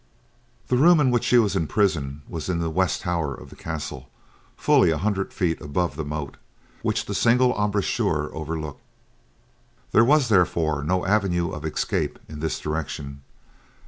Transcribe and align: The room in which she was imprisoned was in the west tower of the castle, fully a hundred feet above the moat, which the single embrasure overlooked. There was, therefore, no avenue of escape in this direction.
The 0.69 0.77
room 0.77 0.99
in 0.99 1.11
which 1.11 1.23
she 1.25 1.37
was 1.37 1.55
imprisoned 1.55 2.21
was 2.27 2.49
in 2.49 2.57
the 2.57 2.71
west 2.71 3.01
tower 3.01 3.35
of 3.35 3.51
the 3.51 3.55
castle, 3.55 4.09
fully 4.57 4.89
a 4.89 4.97
hundred 4.97 5.31
feet 5.31 5.61
above 5.61 5.95
the 5.95 6.03
moat, 6.03 6.37
which 6.81 7.05
the 7.05 7.13
single 7.13 7.55
embrasure 7.55 8.33
overlooked. 8.33 8.81
There 9.91 10.03
was, 10.03 10.27
therefore, 10.29 10.83
no 10.83 11.05
avenue 11.05 11.51
of 11.51 11.63
escape 11.65 12.17
in 12.27 12.39
this 12.39 12.57
direction. 12.59 13.21